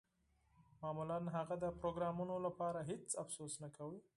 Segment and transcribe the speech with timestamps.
[0.81, 3.99] معمولاً هغه د پروګرامرانو لپاره هیڅ افسوس نه کاوه